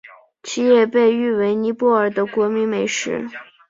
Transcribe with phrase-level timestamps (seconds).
[0.41, 3.27] 其也被誉为尼泊尔的国民美食。